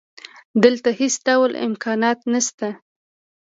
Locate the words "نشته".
2.33-2.67